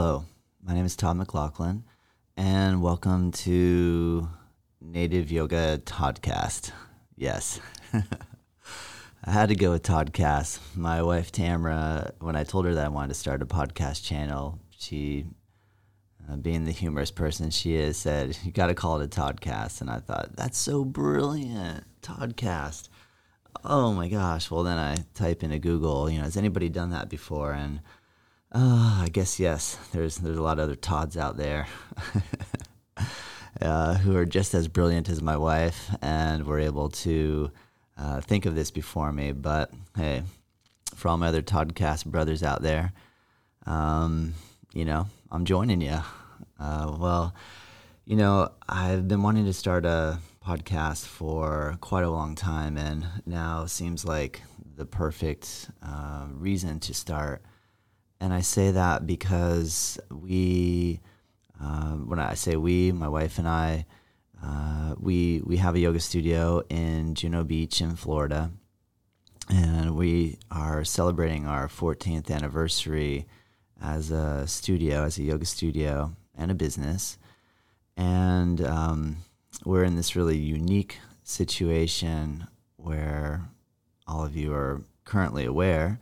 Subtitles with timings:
[0.00, 0.26] Hello,
[0.62, 1.82] my name is Todd McLaughlin,
[2.36, 4.28] and welcome to
[4.80, 6.70] Native Yoga Toddcast.
[7.16, 7.58] Yes.
[7.92, 8.02] I
[9.32, 10.60] had to go with Toddcast.
[10.76, 14.60] My wife Tamara, when I told her that I wanted to start a podcast channel,
[14.70, 15.26] she,
[16.30, 19.80] uh, being the humorous person she is, said, You got to call it a Toddcast.
[19.80, 21.82] And I thought, That's so brilliant.
[22.02, 22.88] Toddcast.
[23.64, 24.48] Oh my gosh.
[24.48, 27.52] Well, then I type into Google, you know, has anybody done that before?
[27.52, 27.80] And
[28.52, 29.78] uh, I guess yes.
[29.92, 31.66] There's there's a lot of other Todds out there
[33.60, 37.50] uh, who are just as brilliant as my wife, and were able to
[37.98, 39.32] uh, think of this before me.
[39.32, 40.22] But hey,
[40.94, 42.92] for all my other Toddcast brothers out there,
[43.66, 44.34] um,
[44.72, 45.98] you know, I'm joining you.
[46.58, 47.34] Uh, well,
[48.06, 53.06] you know, I've been wanting to start a podcast for quite a long time, and
[53.26, 54.42] now seems like
[54.76, 57.42] the perfect uh, reason to start
[58.20, 61.00] and I say that because we,
[61.60, 63.86] uh, when I say we, my wife and I,
[64.42, 68.50] uh, we we have a yoga studio in Juno Beach in Florida,
[69.48, 73.26] and we are celebrating our 14th anniversary
[73.80, 77.18] as a studio, as a yoga studio and a business,
[77.96, 79.16] and um,
[79.64, 83.42] we're in this really unique situation where
[84.06, 86.00] all of you are currently aware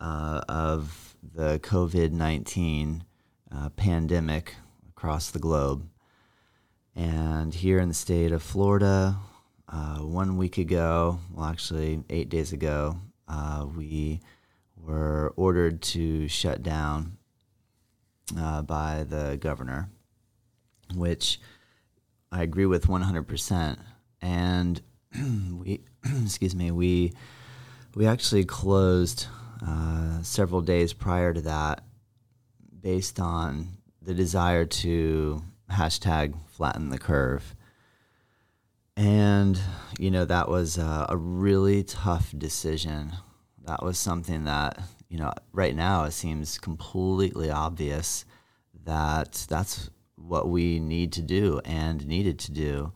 [0.00, 3.04] uh, of the COVID 19
[3.52, 4.56] uh, pandemic
[4.88, 5.88] across the globe.
[6.94, 9.16] And here in the state of Florida,
[9.68, 12.96] uh, one week ago, well, actually, eight days ago,
[13.28, 14.20] uh, we
[14.76, 17.16] were ordered to shut down
[18.36, 19.88] uh, by the governor,
[20.94, 21.40] which
[22.32, 23.78] I agree with 100%.
[24.20, 24.80] And
[25.52, 25.82] we,
[26.22, 27.12] excuse me, we,
[27.94, 29.26] we actually closed
[29.66, 31.84] uh, several days prior to that
[32.80, 33.68] based on
[34.02, 37.54] the desire to hashtag flatten the curve.
[38.96, 39.60] And,
[39.98, 43.12] you know, that was a, a really tough decision.
[43.64, 44.78] That was something that,
[45.08, 48.24] you know, right now it seems completely obvious
[48.84, 52.92] that that's what we need to do and needed to do.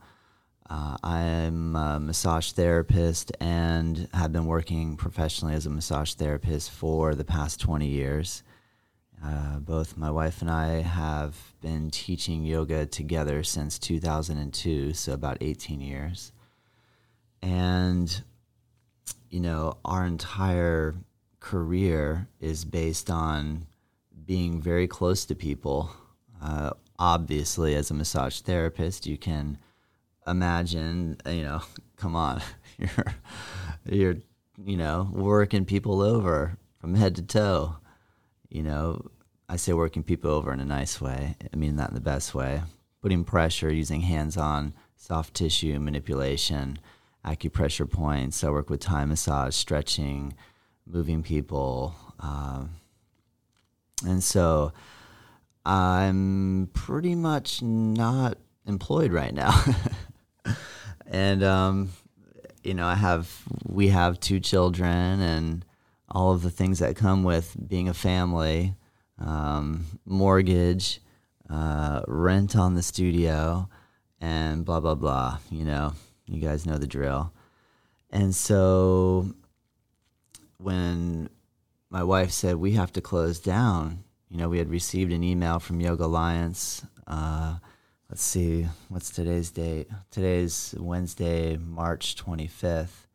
[0.67, 7.13] Uh, I'm a massage therapist and have been working professionally as a massage therapist for
[7.13, 8.41] the past 20 years.
[9.23, 15.37] Uh, both my wife and I have been teaching yoga together since 2002, so about
[15.41, 16.31] 18 years.
[17.43, 18.23] And,
[19.29, 20.95] you know, our entire
[21.39, 23.67] career is based on
[24.25, 25.91] being very close to people.
[26.41, 29.59] Uh, obviously, as a massage therapist, you can
[30.27, 31.61] imagine, you know,
[31.97, 32.41] come on,
[32.77, 33.15] you're
[33.85, 34.15] you're
[34.63, 37.77] you know working people over from head to toe.
[38.49, 39.09] You know,
[39.49, 41.35] I say working people over in a nice way.
[41.51, 42.61] I mean that in the best way.
[43.01, 46.79] Putting pressure, using hands-on soft tissue manipulation,
[47.23, 48.43] acupressure points.
[48.43, 50.33] I work with Thai massage, stretching,
[50.87, 52.71] moving people, um,
[54.05, 54.73] and so
[55.65, 59.63] I'm pretty much not employed right now.
[61.07, 61.89] and um,
[62.63, 63.31] you know, I have
[63.67, 65.65] we have two children and
[66.09, 68.75] all of the things that come with being a family,
[69.19, 71.01] um, mortgage,
[71.49, 73.69] uh, rent on the studio,
[74.19, 75.39] and blah blah blah.
[75.49, 75.93] You know,
[76.25, 77.31] you guys know the drill.
[78.09, 79.29] And so
[80.57, 81.29] when
[81.89, 85.59] my wife said we have to close down, you know, we had received an email
[85.59, 86.83] from Yoga Alliance.
[87.05, 87.57] Uh,
[88.09, 89.89] let's see, what's today's date?
[90.11, 93.07] Today's Wednesday, March 25th.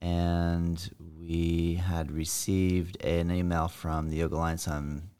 [0.00, 5.10] And we had received an email from the Yoga Alliance on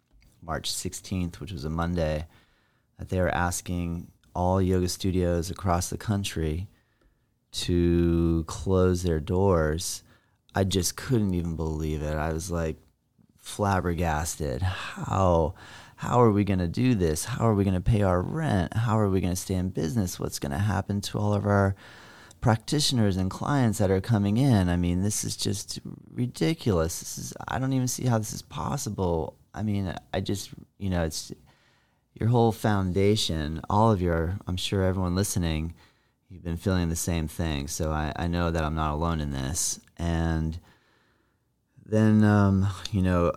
[0.43, 2.27] March 16th, which was a Monday,
[2.99, 6.69] that they were asking all yoga studios across the country
[7.53, 10.03] to close their doors.
[10.55, 12.17] I just couldn't even believe it.
[12.17, 12.77] I was like
[13.39, 14.63] flabbergasted.
[14.63, 15.55] How
[16.03, 17.25] how are we going to do this?
[17.25, 18.75] How are we going to pay our rent?
[18.75, 20.19] How are we going to stay in business?
[20.19, 21.77] What's going to happen to all of our
[22.41, 24.69] practitioners and clients that are coming in?
[24.69, 25.79] I mean, this is just
[26.11, 26.99] ridiculous.
[26.99, 29.37] This is I don't even see how this is possible.
[29.55, 31.31] I mean, I just, you know, it's
[32.15, 35.73] your whole foundation, all of your, I'm sure everyone listening,
[36.29, 37.69] you've been feeling the same thing.
[37.69, 39.79] So I, I know that I'm not alone in this.
[39.99, 40.59] And
[41.87, 43.31] then, um, you know,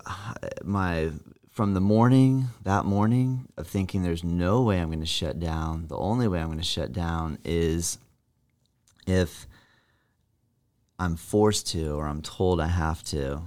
[0.64, 1.12] my
[1.56, 5.88] from the morning, that morning, of thinking there's no way I'm going to shut down,
[5.88, 7.98] the only way I'm going to shut down is
[9.08, 9.48] if
[11.00, 13.42] I'm forced to or I'm told I have to.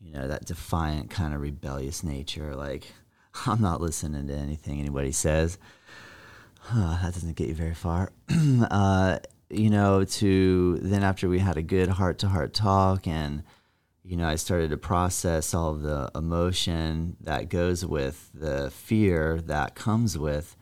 [0.00, 2.56] You know, that defiant kind of rebellious nature.
[2.56, 2.94] Like,
[3.46, 5.58] I'm not listening to anything anybody says.
[6.72, 8.10] that doesn't get you very far.
[8.70, 9.18] uh,
[9.50, 13.42] you know, to then after we had a good heart to heart talk and
[14.08, 19.74] you know, I started to process all the emotion that goes with the fear that
[19.74, 20.56] comes with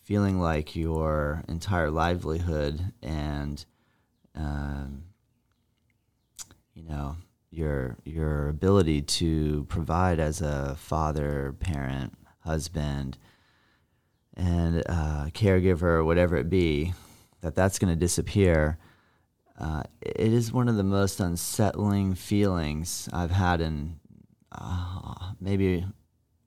[0.00, 3.62] feeling like your entire livelihood and,
[4.34, 5.02] um,
[6.72, 7.16] you know,
[7.50, 13.18] your your ability to provide as a father, parent, husband,
[14.34, 16.94] and uh, caregiver, whatever it be,
[17.42, 18.78] that that's going to disappear
[19.62, 24.00] uh, it is one of the most unsettling feelings I've had in
[24.50, 25.86] uh, maybe,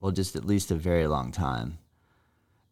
[0.00, 1.78] well, just at least a very long time.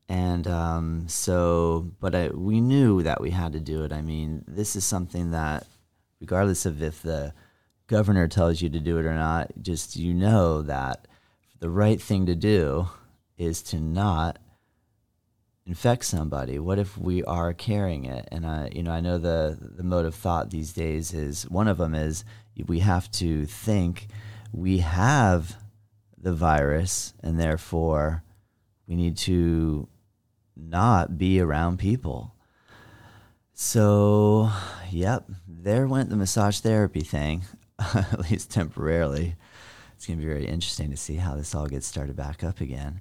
[0.06, 3.92] And um, so, but I, we knew that we had to do it.
[3.92, 5.66] I mean, this is something that,
[6.20, 7.32] regardless of if the
[7.86, 11.08] governor tells you to do it or not, just you know that
[11.58, 12.88] the right thing to do
[13.38, 14.38] is to not
[15.66, 16.58] infect somebody?
[16.58, 18.28] What if we are carrying it?
[18.30, 21.68] And I, you know, I know the the mode of thought these days is one
[21.68, 22.24] of them is
[22.66, 24.08] we have to think
[24.52, 25.56] we have
[26.16, 28.22] the virus, and therefore
[28.86, 29.88] we need to
[30.56, 32.34] not be around people.
[33.52, 34.50] So,
[34.90, 37.44] yep, there went the massage therapy thing,
[37.78, 39.36] at least temporarily.
[39.94, 42.60] It's going to be very interesting to see how this all gets started back up
[42.60, 43.00] again.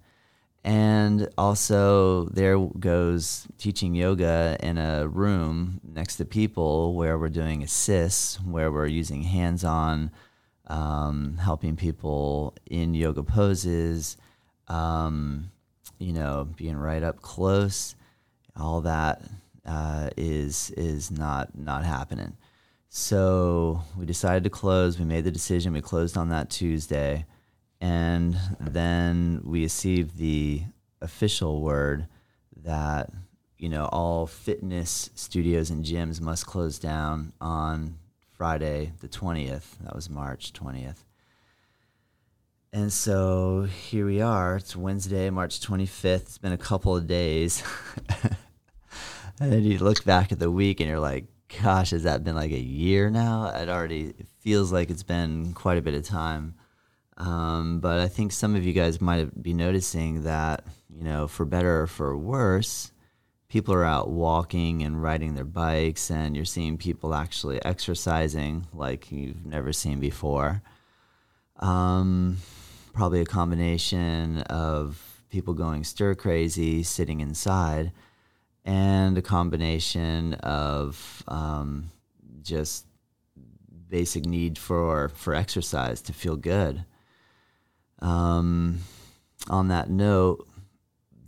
[0.63, 7.63] And also, there goes teaching yoga in a room next to people where we're doing
[7.63, 10.09] assists, where we're using hands on,
[10.67, 14.15] um, helping people in yoga poses,
[14.69, 15.51] um,
[15.99, 17.95] you know, being right up close.
[18.55, 19.21] All that
[19.65, 22.37] uh, is is not not happening.
[22.87, 24.97] So we decided to close.
[24.97, 25.73] We made the decision.
[25.73, 27.25] We closed on that Tuesday
[27.83, 30.63] and then we received the
[31.01, 32.07] official word
[32.63, 33.09] that
[33.57, 37.97] you know all fitness studios and gyms must close down on
[38.31, 39.77] Friday the 20th.
[39.81, 41.03] That was March 20th.
[42.71, 44.55] And so here we are.
[44.55, 46.21] It's Wednesday, March 25th.
[46.21, 47.63] It's been a couple of days.
[49.41, 51.25] and then you look back at the week and you're like,
[51.61, 53.47] gosh, has that been like a year now?
[53.53, 56.55] It already feels like it's been quite a bit of time.
[57.17, 61.45] Um, but I think some of you guys might be noticing that, you know, for
[61.45, 62.91] better or for worse,
[63.49, 69.11] people are out walking and riding their bikes, and you're seeing people actually exercising like
[69.11, 70.63] you've never seen before.
[71.59, 72.37] Um,
[72.93, 77.91] probably a combination of people going stir crazy, sitting inside,
[78.65, 81.91] and a combination of um,
[82.41, 82.87] just
[83.87, 86.85] basic need for for exercise to feel good.
[88.03, 88.79] Um,
[89.49, 90.47] on that note,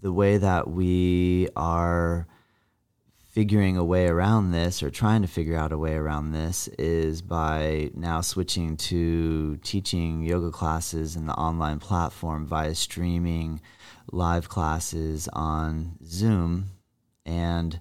[0.01, 2.27] the way that we are
[3.31, 7.21] figuring a way around this or trying to figure out a way around this is
[7.21, 13.59] by now switching to teaching yoga classes in the online platform via streaming
[14.11, 16.71] live classes on Zoom
[17.25, 17.79] and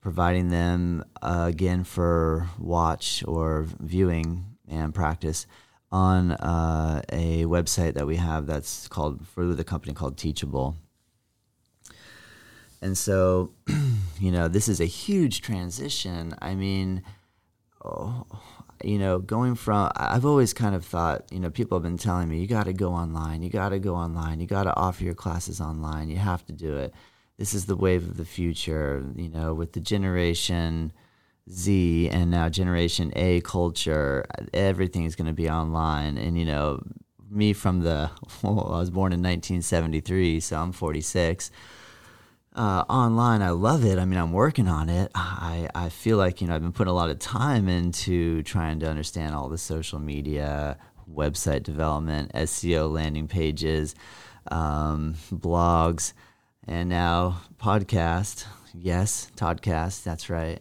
[0.00, 5.46] providing them uh, again for watch or viewing and practice
[5.92, 10.76] on uh, a website that we have that's called for the company called Teachable.
[12.82, 13.52] And so,
[14.20, 16.34] you know, this is a huge transition.
[16.40, 17.02] I mean,
[17.84, 18.24] oh,
[18.82, 22.28] you know, going from, I've always kind of thought, you know, people have been telling
[22.28, 25.04] me, you got to go online, you got to go online, you got to offer
[25.04, 26.94] your classes online, you have to do it.
[27.36, 30.92] This is the wave of the future, you know, with the generation
[31.50, 36.16] Z and now Generation A culture, everything is going to be online.
[36.16, 36.82] And, you know,
[37.30, 38.10] me from the,
[38.42, 41.50] well, I was born in 1973, so I'm 46.
[42.52, 43.98] Uh, online, I love it.
[43.98, 45.10] I mean, I'm working on it.
[45.14, 48.80] I, I feel like, you know, I've been putting a lot of time into trying
[48.80, 50.76] to understand all the social media,
[51.12, 53.94] website development, SEO landing pages,
[54.50, 56.12] um, blogs,
[56.66, 58.46] and now podcast.
[58.74, 60.60] Yes, Toddcast, that's right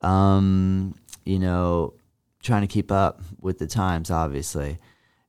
[0.00, 1.94] um, you know,
[2.42, 4.78] trying to keep up with the times, obviously.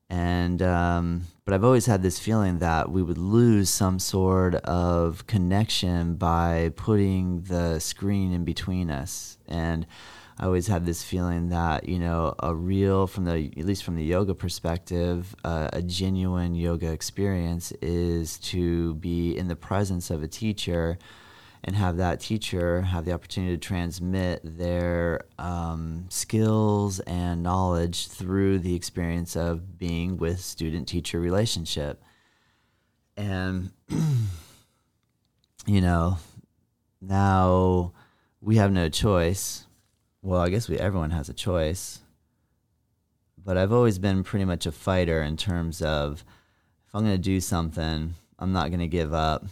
[0.09, 5.27] And, um, but I've always had this feeling that we would lose some sort of
[5.27, 9.38] connection by putting the screen in between us.
[9.47, 9.85] And
[10.39, 13.97] I always had this feeling that, you know, a real, from the, at least from
[13.97, 20.23] the yoga perspective, uh, a genuine yoga experience is to be in the presence of
[20.23, 20.97] a teacher
[21.63, 28.60] and have that teacher have the opportunity to transmit their um, skills and knowledge through
[28.60, 32.01] the experience of being with student teacher relationship
[33.18, 33.72] And,
[35.66, 36.18] you know,
[37.01, 37.94] now
[38.42, 39.66] we have no choice.
[40.22, 42.00] Well, I guess we everyone has a choice.
[43.38, 46.24] But I've always been pretty much a fighter in terms of
[46.88, 49.46] if I'm going to do something, I'm not going to give up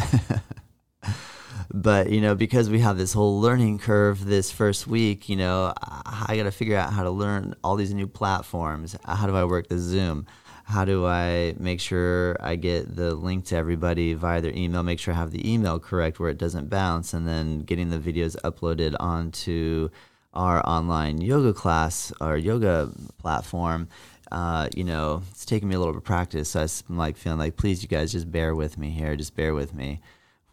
[1.73, 5.73] But you know because we have this whole learning curve this first week you know
[5.79, 8.97] i got to figure out how to learn all these new platforms.
[9.05, 10.27] How do i work the zoom
[10.71, 15.01] how do I make sure I get the link to everybody via their email, make
[15.01, 18.37] sure I have the email correct where it doesn't bounce, and then getting the videos
[18.43, 19.91] uploaded onto
[20.33, 23.89] our online yoga class, our yoga platform.
[24.31, 26.51] Uh, you know, it's taking me a little bit of practice.
[26.51, 29.17] So I'm like feeling like, please, you guys, just bear with me here.
[29.17, 30.01] Just bear with me.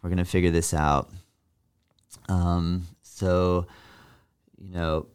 [0.02, 1.10] We're gonna figure this out.
[2.28, 3.66] Um, so,
[4.60, 5.06] you know,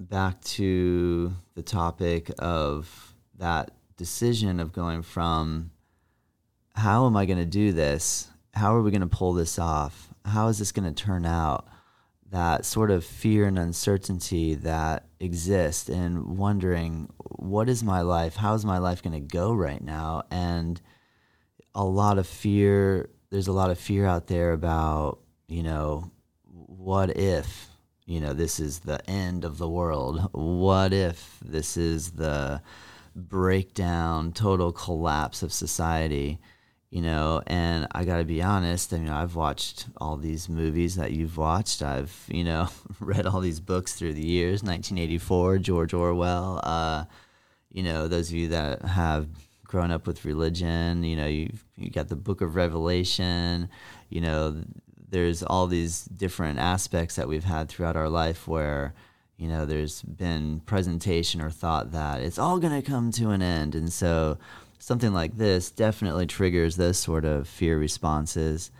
[0.00, 3.07] back to the topic of
[3.38, 5.70] that decision of going from
[6.74, 8.28] how am I going to do this?
[8.54, 10.08] How are we going to pull this off?
[10.24, 11.66] How is this going to turn out?
[12.30, 18.36] That sort of fear and uncertainty that exists, and wondering, what is my life?
[18.36, 20.24] How is my life going to go right now?
[20.30, 20.80] And
[21.74, 26.10] a lot of fear, there's a lot of fear out there about, you know,
[26.44, 27.68] what if,
[28.04, 30.28] you know, this is the end of the world?
[30.32, 32.60] What if this is the,
[33.18, 36.38] breakdown, total collapse of society,
[36.90, 37.42] you know.
[37.46, 41.36] And I got to be honest, I mean, I've watched all these movies that you've
[41.36, 41.82] watched.
[41.82, 42.68] I've, you know,
[43.00, 46.60] read all these books through the years 1984, George Orwell.
[46.62, 47.04] Uh,
[47.70, 49.28] you know, those of you that have
[49.64, 53.68] grown up with religion, you know, you've, you got the book of Revelation,
[54.08, 54.62] you know,
[55.10, 58.94] there's all these different aspects that we've had throughout our life where
[59.38, 63.40] you know, there's been presentation or thought that it's all going to come to an
[63.40, 63.76] end.
[63.76, 64.36] And so
[64.80, 68.72] something like this definitely triggers those sort of fear responses.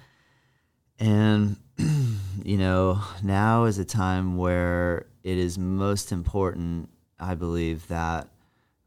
[0.99, 1.57] And,
[2.45, 6.88] you know, now is a time where it is most important,
[7.21, 8.29] I believe, that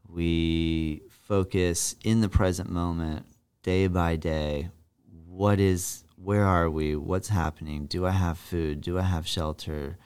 [0.06, 3.24] we focus in the present moment,
[3.62, 4.68] day by day.
[5.26, 6.96] What is, where are we?
[6.96, 7.86] What's happening?
[7.86, 8.82] Do I have food?
[8.82, 9.96] Do I have shelter?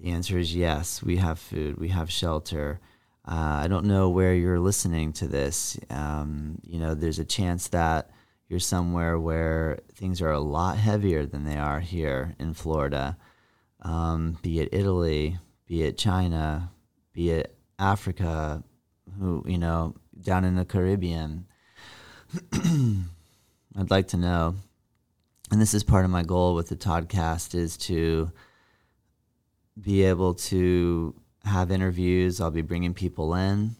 [0.00, 1.02] The answer is yes.
[1.02, 1.78] We have food.
[1.78, 2.80] We have shelter.
[3.26, 5.78] Uh, I don't know where you're listening to this.
[5.90, 8.10] Um, you know, there's a chance that
[8.48, 13.18] you're somewhere where things are a lot heavier than they are here in Florida.
[13.82, 16.70] Um, be it Italy, be it China,
[17.12, 18.62] be it Africa,
[19.18, 21.46] who you know, down in the Caribbean.
[22.52, 24.54] I'd like to know,
[25.50, 28.32] and this is part of my goal with the Toddcast, is to
[29.80, 32.40] be able to have interviews.
[32.40, 33.76] I'll be bringing people in,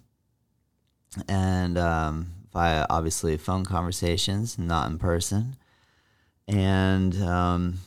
[1.28, 5.56] and um, via obviously phone conversations, not in person,
[6.46, 7.78] and um,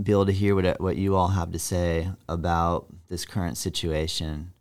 [0.00, 4.52] be able to hear what what you all have to say about this current situation.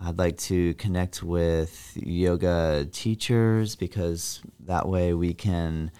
[0.00, 5.90] I'd like to connect with yoga teachers because that way we can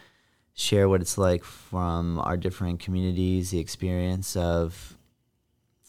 [0.54, 4.97] share what it's like from our different communities, the experience of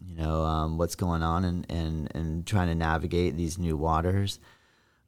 [0.06, 4.40] you know um, what's going on and, and, and trying to navigate these new waters.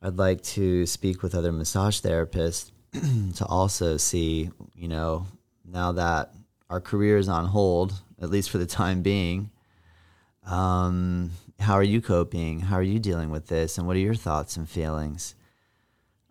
[0.01, 2.71] I'd like to speak with other massage therapists
[3.36, 5.27] to also see, you know,
[5.65, 6.33] now that
[6.69, 9.51] our career is on hold, at least for the time being,
[10.45, 12.62] um, how are you coping?
[12.62, 13.77] How are you dealing with this?
[13.77, 15.36] And what are your thoughts and feelings?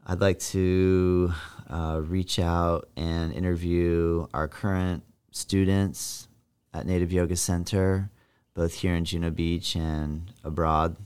[0.05, 1.33] I'd like to
[1.69, 6.27] uh, reach out and interview our current students
[6.75, 8.11] at Native Yoga Center
[8.55, 10.97] both here in Juno Beach and abroad,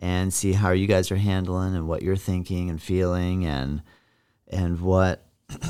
[0.00, 3.82] and see how you guys are handling and what you're thinking and feeling, and
[4.48, 5.26] and what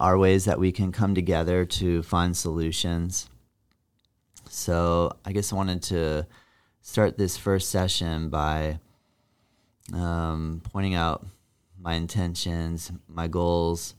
[0.00, 3.28] are ways that we can come together to find solutions.
[4.48, 6.26] So I guess I wanted to
[6.82, 8.78] start this first session by
[9.92, 11.26] um, pointing out
[11.80, 13.94] my intentions, my goals,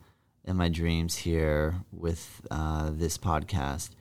[0.46, 3.92] and my dreams here with uh, this podcast.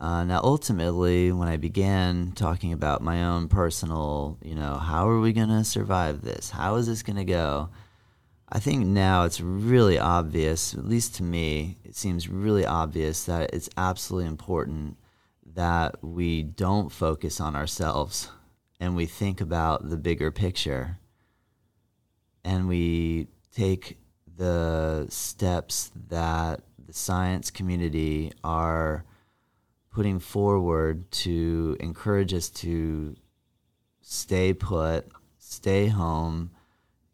[0.00, 5.20] Uh, now, ultimately, when I began talking about my own personal, you know, how are
[5.20, 6.48] we going to survive this?
[6.48, 7.68] How is this going to go?
[8.48, 13.52] I think now it's really obvious, at least to me, it seems really obvious that
[13.52, 14.96] it's absolutely important
[15.54, 18.30] that we don't focus on ourselves
[18.80, 20.98] and we think about the bigger picture
[22.44, 23.98] and we take
[24.36, 29.04] the steps that the science community are
[29.90, 33.16] putting forward to encourage us to
[34.00, 36.50] stay put, stay home,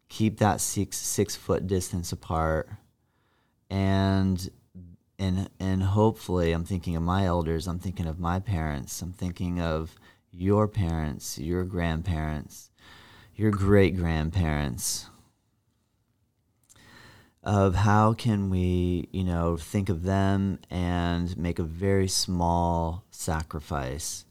[0.09, 2.69] keep that six six foot distance apart,
[3.69, 4.49] and
[5.19, 7.67] and and hopefully, I'm thinking of my elders.
[7.67, 9.01] I'm thinking of my parents.
[9.01, 9.95] I'm thinking of
[10.31, 12.69] your parents, your grandparents,
[13.35, 15.07] your great grandparents.
[17.47, 24.25] Of how can we, you know, think of them and make a very small sacrifice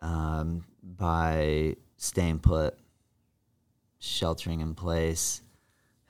[0.00, 2.78] um, by staying put
[3.98, 5.42] sheltering in place,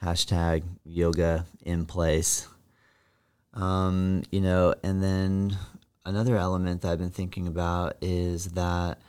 [0.00, 2.46] hashtag yoga in place.
[3.52, 5.58] Um, you know, and then
[6.06, 9.00] another element that I've been thinking about is that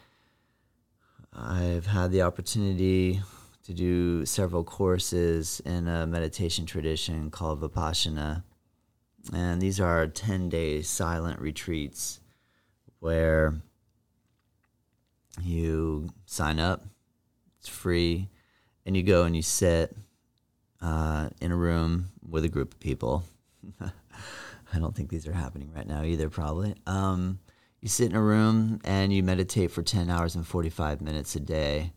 [1.31, 3.21] I've had the opportunity
[3.65, 8.43] to do several courses in a meditation tradition called Vipassana.
[9.33, 12.19] And these are 10 day silent retreats
[12.99, 13.53] where
[15.41, 16.85] you sign up,
[17.59, 18.29] it's free,
[18.85, 19.95] and you go and you sit
[20.81, 23.23] uh, in a room with a group of people.
[23.81, 26.75] I don't think these are happening right now either, probably.
[26.85, 27.39] Um,
[27.79, 31.39] you sit in a room and you meditate for 10 hours and 45 minutes a
[31.39, 31.93] day.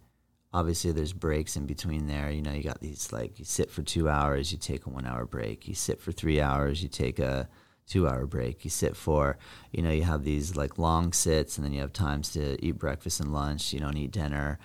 [0.53, 2.31] Obviously, there's breaks in between there.
[2.31, 5.07] You know, you got these like you sit for two hours, you take a one
[5.07, 5.69] hour break.
[5.69, 7.49] You sit for three hours, you take a
[7.87, 8.65] two hour break.
[8.65, 9.39] You sit for,
[9.71, 12.79] you know, you have these like long sits and then you have times to eat
[12.79, 13.73] breakfast and lunch.
[13.73, 14.59] You don't eat dinner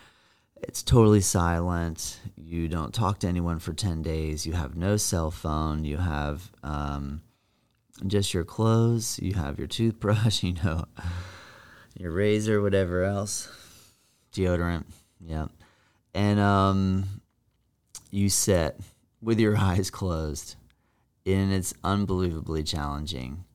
[0.63, 2.19] it's totally silent.
[2.35, 4.45] You don't talk to anyone for 10 days.
[4.45, 5.85] You have no cell phone.
[5.85, 7.21] You have um,
[8.05, 9.19] just your clothes.
[9.19, 10.85] You have your toothbrush, you know,
[11.97, 13.49] your razor, whatever else,
[14.33, 14.85] deodorant.
[15.19, 15.47] Yeah.
[16.13, 17.21] And um,
[18.09, 18.79] you sit
[19.21, 20.55] with your eyes closed.
[21.25, 23.45] And it's unbelievably challenging.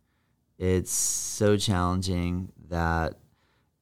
[0.58, 3.14] It's so challenging that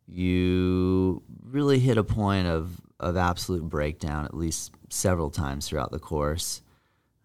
[0.07, 5.99] you really hit a point of of absolute breakdown at least several times throughout the
[5.99, 6.63] course.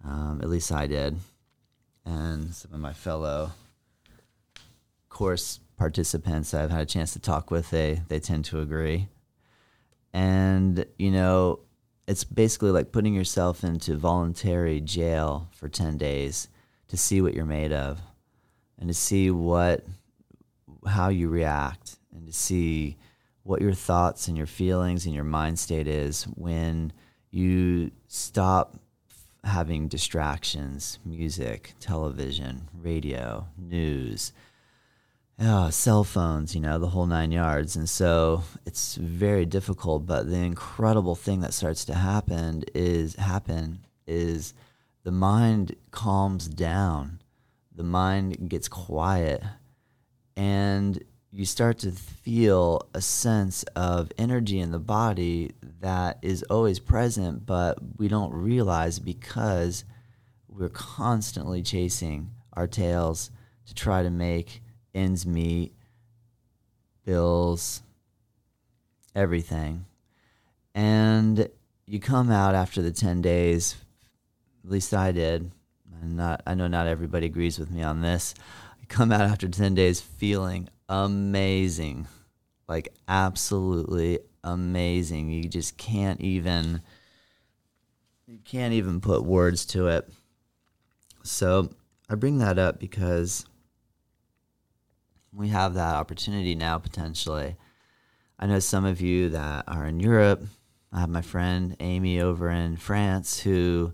[0.04, 1.18] Um, at least I did,
[2.06, 3.52] and some of my fellow
[5.10, 9.08] course participants I've had a chance to talk with they they tend to agree.
[10.14, 11.60] And you know,
[12.08, 16.48] it's basically like putting yourself into voluntary jail for 10 days
[16.88, 18.02] to see what you're made of
[18.80, 19.86] and to see what
[20.88, 22.98] how you react and to see
[23.44, 26.92] what your thoughts and your feelings and your mind state is when
[27.32, 28.80] you stop
[29.44, 34.34] having distractions music television radio news
[35.40, 37.76] uh, cell phones you know the whole nine yards.
[37.76, 43.86] And so it's very difficult but the incredible thing that starts to happen is happen
[44.06, 44.54] is
[45.04, 47.22] the mind calms down.
[47.74, 49.42] The mind gets quiet.
[50.36, 56.80] And you start to feel a sense of energy in the body that is always
[56.80, 59.86] present, but we don't realize because
[60.48, 63.32] we're constantly chasing our tails
[63.68, 64.62] to try to make
[64.94, 65.74] ends meet,
[67.06, 67.82] bills,
[69.16, 69.86] everything.
[70.76, 71.50] And
[71.86, 73.76] you come out after the 10 days,
[74.64, 75.52] at least I did.
[76.02, 78.34] And not, I know not everybody agrees with me on this.
[78.82, 82.08] I come out after 10 days feeling amazing.
[82.68, 85.30] Like absolutely amazing.
[85.30, 86.82] You just can't even
[88.30, 90.08] you can't even put words to it.
[91.24, 91.70] So,
[92.10, 93.46] I bring that up because
[95.34, 97.56] we have that opportunity now potentially.
[98.40, 100.44] I know some of you that are in Europe.
[100.92, 103.94] I have my friend Amy over in France who,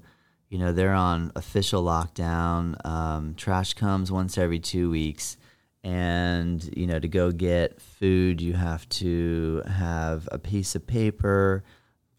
[0.50, 2.84] you know, they're on official lockdown.
[2.86, 5.38] Um, trash comes once every two weeks
[5.86, 11.64] and you know to go get food you have to have a piece of paper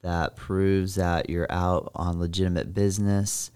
[0.03, 3.51] that proves that you're out on legitimate business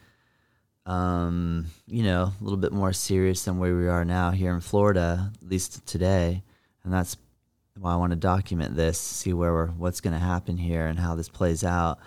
[0.91, 4.61] um, you know a little bit more serious than where we are now here in
[4.61, 6.43] florida at least today
[6.85, 7.17] and that's
[7.79, 10.99] why i want to document this see where we're what's going to happen here and
[10.99, 11.99] how this plays out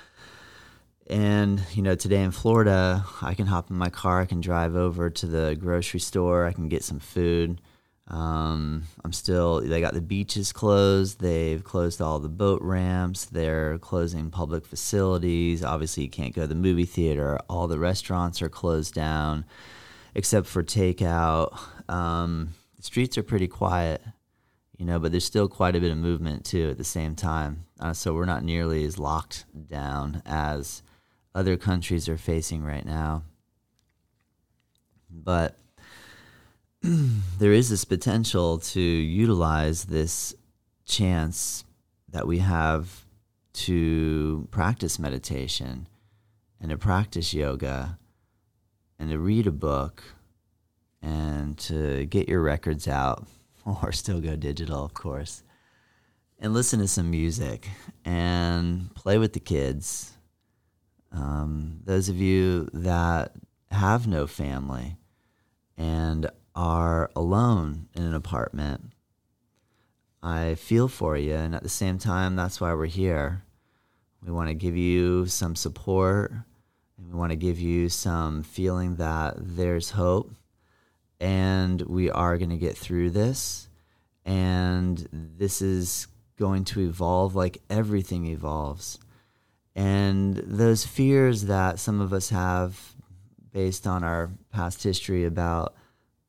[1.08, 4.76] And, you know, today in Florida, I can hop in my car, I can drive
[4.76, 7.60] over to the grocery store, I can get some food.
[8.08, 11.22] Um, I'm still, they got the beaches closed.
[11.22, 13.26] They've closed all the boat ramps.
[13.26, 15.64] They're closing public facilities.
[15.64, 17.40] Obviously, you can't go to the movie theater.
[17.50, 19.46] All the restaurants are closed down
[20.16, 21.58] except for takeout.
[21.90, 24.02] Um, the streets are pretty quiet,
[24.78, 27.66] you know, but there's still quite a bit of movement too at the same time.
[27.80, 30.84] Uh, so we're not nearly as locked down as
[31.34, 33.24] other countries are facing right now.
[35.10, 35.58] But
[37.40, 40.36] there is this potential to utilize this
[40.86, 41.64] chance
[42.10, 43.06] that we have
[43.54, 45.88] to practice meditation
[46.60, 47.98] and to practice yoga
[49.00, 50.04] and to read a book
[51.02, 53.28] and to get your records out
[53.66, 55.42] or still go digital, of course,
[56.38, 57.70] and listen to some music
[58.04, 60.18] and play with the kids.
[61.14, 63.32] Um, those of you that
[63.72, 64.98] have no family
[65.78, 68.92] and are alone in an apartment,
[70.22, 71.34] I feel for you.
[71.34, 73.44] And at the same time, that's why we're here.
[74.26, 76.32] We want to give you some support
[76.98, 80.32] and we want to give you some feeling that there's hope
[81.20, 83.68] and we are going to get through this.
[84.26, 89.00] And this is going to evolve like everything evolves.
[89.76, 92.94] And those fears that some of us have
[93.52, 95.76] based on our past history about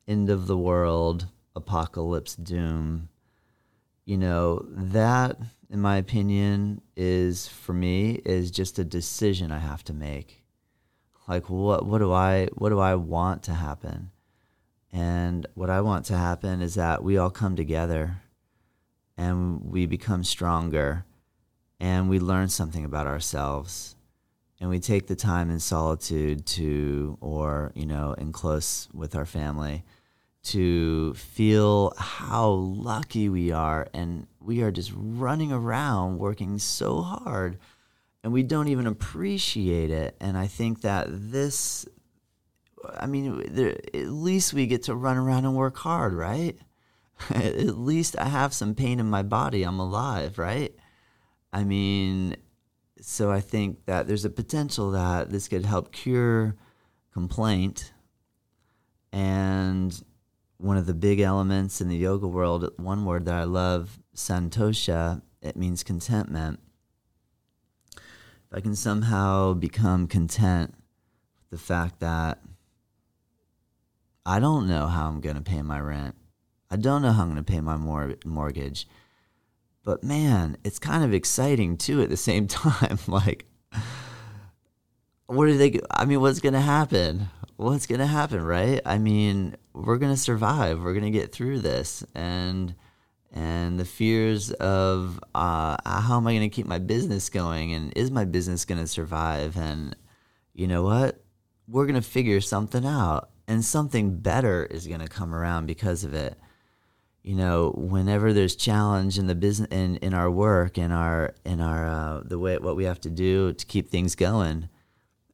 [0.06, 3.08] end of the world, apocalypse, doom.
[4.04, 5.38] You know, that,
[5.70, 10.44] in my opinion, is for me, is just a decision I have to make.
[11.26, 14.10] Like what what do I what do I want to happen?
[14.92, 18.20] And what I want to happen is that we all come together
[19.16, 21.04] and we become stronger
[21.80, 23.93] and we learn something about ourselves
[24.64, 29.26] and we take the time in solitude to or you know in close with our
[29.26, 29.84] family
[30.42, 33.88] to feel how lucky we are.
[33.92, 37.58] And we are just running around working so hard
[38.22, 40.16] and we don't even appreciate it.
[40.18, 41.86] And i think that this
[42.96, 46.56] i mean there, at least we get to run around and work hard right?
[47.34, 49.62] At least i have some pain in my body.
[49.62, 50.74] I'm alive right?
[51.52, 52.36] I mean
[53.06, 56.56] so i think that there's a potential that this could help cure
[57.14, 57.92] complaint.
[59.12, 60.04] And
[60.58, 65.22] one of the big elements in the yoga world, one word that I love, santosha,
[65.40, 66.58] it means contentment.
[67.96, 70.74] If I can somehow become content
[71.38, 72.40] with the fact that
[74.26, 76.16] I don't know how I'm going to pay my rent,
[76.70, 78.88] I don't know how I'm going to pay my mor- mortgage,
[79.84, 82.98] but man, it's kind of exciting too at the same time.
[83.06, 83.46] like,
[85.26, 85.78] what are they?
[85.90, 87.28] I mean, what's going to happen?
[87.56, 88.80] What's going to happen, right?
[88.84, 90.82] I mean, we're going to survive.
[90.82, 92.04] We're going to get through this.
[92.14, 92.74] And
[93.32, 97.92] and the fears of uh, how am I going to keep my business going and
[97.96, 99.56] is my business going to survive?
[99.56, 99.96] And
[100.54, 101.20] you know what?
[101.66, 106.04] We're going to figure something out and something better is going to come around because
[106.04, 106.38] of it.
[107.24, 111.60] You know, whenever there's challenge in the business in, in our work in our in
[111.60, 114.68] our uh, the way what we have to do to keep things going,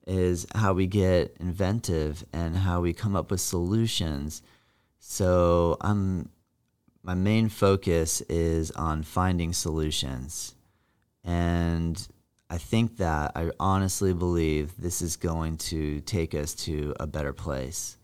[0.07, 4.40] is how we get inventive and how we come up with solutions.
[5.00, 6.31] So I'm
[7.03, 10.55] my main focus is on finding solutions.
[11.24, 12.09] And
[12.48, 17.33] I think that I honestly believe this is going to take us to a better
[17.33, 17.96] place.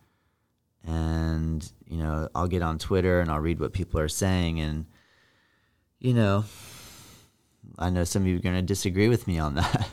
[0.86, 4.60] And, you know, I'll get on Twitter and I'll read what people are saying.
[4.60, 4.86] And,
[5.98, 6.44] you know,
[7.78, 9.88] I know some of you are going to disagree with me on that.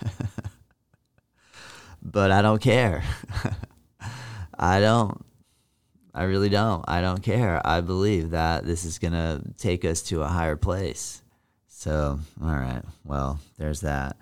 [2.01, 3.03] but I don't care.
[4.57, 5.25] I don't.
[6.13, 6.85] I really don't.
[6.87, 7.59] I don't care.
[7.65, 11.23] I believe that this is going to take us to a higher place.
[11.67, 12.83] So, all right.
[13.03, 14.15] Well, there's that.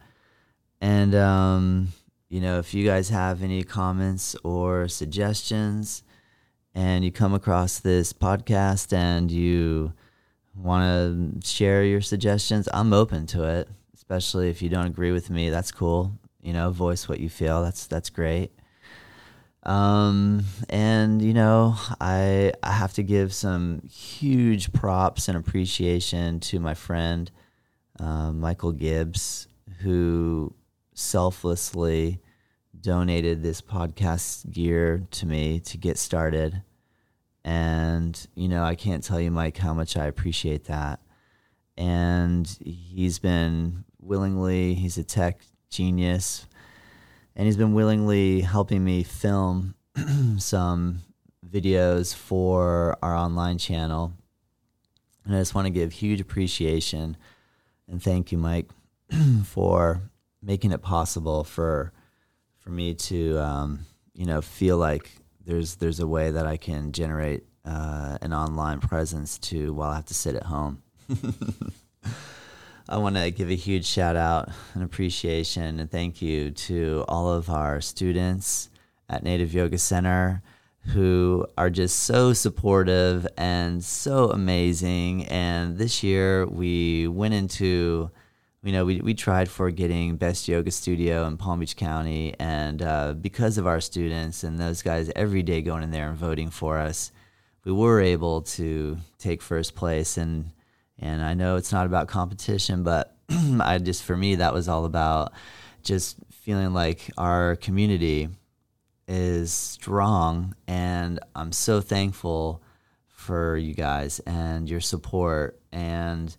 [0.80, 1.90] And, um,
[2.30, 6.04] you know, if you guys have any comments or suggestions
[6.74, 9.94] and you come across this podcast and you
[10.56, 15.30] want to share your suggestions, I'm open to it, especially if you don't agree with
[15.30, 15.50] me.
[15.50, 17.64] That's cool you know, voice what you feel.
[17.64, 18.52] That's that's great.
[19.64, 26.60] Um, and you know, I I have to give some huge props and appreciation to
[26.60, 27.30] my friend
[28.00, 29.48] uh, Michael Gibbs,
[29.82, 30.54] who
[30.94, 32.20] selflessly
[32.82, 36.64] donated this podcast gear to me to get started.
[37.44, 41.00] And you know, I can't tell you, Mike, how much I appreciate that.
[41.78, 46.48] And he's been willingly, he's a tech genius.
[47.36, 49.76] and he's been willingly helping me film
[50.38, 51.00] some
[51.50, 54.14] videos for our online channel.
[55.26, 57.16] And I just want to give huge appreciation
[57.92, 58.70] and thank you, Mike,
[59.44, 60.02] for
[60.42, 61.92] making it possible for
[62.62, 65.12] for me to um, you know feel like
[65.46, 69.96] there's there's a way that I can generate uh, an online presence to while I
[69.96, 70.82] have to sit at home.
[72.90, 77.32] I want to give a huge shout out and appreciation and thank you to all
[77.32, 78.70] of our students
[79.08, 80.42] at Native Yoga Center
[80.88, 85.26] who are just so supportive and so amazing.
[85.28, 88.10] And this year we went into,
[88.64, 92.36] you know, we, we tried for getting Best Yoga Studio in Palm Beach County.
[92.40, 96.18] And uh, because of our students and those guys every day going in there and
[96.18, 97.12] voting for us,
[97.64, 100.18] we were able to take first place.
[100.18, 100.52] And,
[101.00, 104.86] and I know it's not about competition, but I just, for me, that was all
[104.86, 105.34] about
[105.84, 108.30] just feeling like our community
[109.08, 112.64] is strong, and I'm so thankful
[113.08, 115.60] for you guys and your support.
[115.72, 116.36] And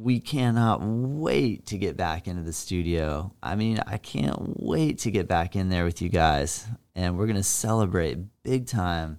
[0.00, 3.32] we cannot wait to get back into the studio.
[3.42, 7.26] I mean, I can't wait to get back in there with you guys, and we're
[7.26, 9.18] gonna celebrate big time.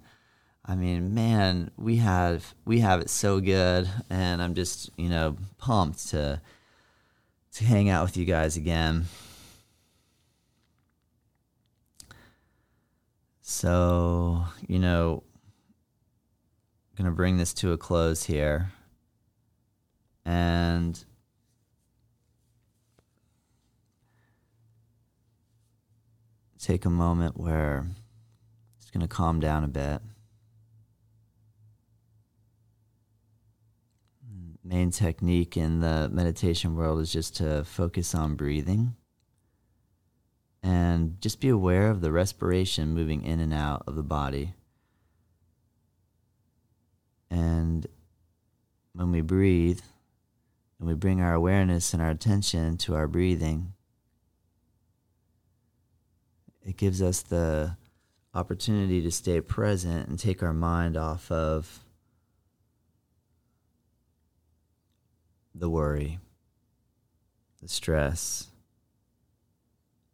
[0.64, 5.36] I mean, man, we have we have it so good, and I'm just you know
[5.58, 6.40] pumped to
[7.54, 9.04] to hang out with you guys again.
[13.42, 15.24] So, you know,
[16.96, 18.72] going to bring this to a close here.
[20.24, 21.02] And
[26.58, 27.86] take a moment where
[28.78, 30.00] it's going to calm down a bit.
[34.62, 38.94] Main technique in the meditation world is just to focus on breathing
[40.62, 44.54] and just be aware of the respiration moving in and out of the body.
[47.30, 47.86] And
[48.92, 49.80] when we breathe,
[50.80, 53.74] and we bring our awareness and our attention to our breathing,
[56.64, 57.76] it gives us the
[58.32, 61.80] opportunity to stay present and take our mind off of
[65.54, 66.18] the worry,
[67.60, 68.46] the stress,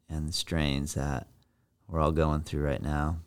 [0.08, 1.28] and the strains that
[1.86, 3.18] we're all going through right now.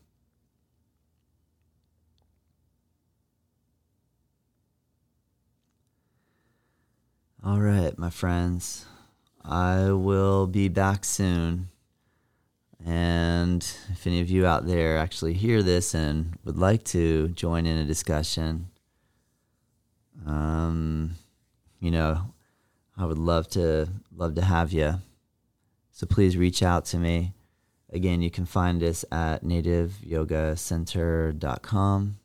[7.50, 8.86] All right, my friends.
[9.44, 11.70] I will be back soon.
[12.86, 17.66] And if any of you out there actually hear this and would like to join
[17.66, 18.68] in a discussion,
[20.28, 21.16] um,
[21.80, 22.36] you know,
[22.96, 25.02] I would love to love to have you.
[25.92, 27.34] So please reach out to me.
[27.92, 32.20] Again, you can find us at nativeyogacenter.com.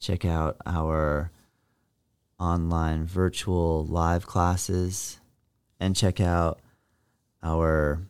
[0.00, 1.30] Check out our
[2.38, 5.18] online virtual live classes
[5.80, 6.60] and check out
[7.42, 8.02] our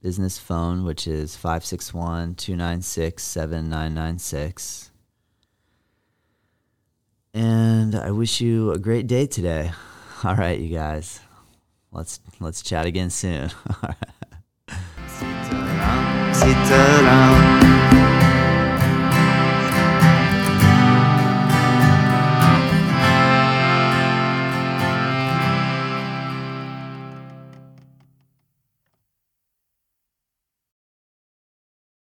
[0.00, 4.90] business phone, which is 561 296 7996.
[7.34, 9.72] And I wish you a great day today.
[10.24, 11.20] All right, you guys.
[11.92, 13.50] Let's let's chat again soon.
[13.70, 13.96] All right.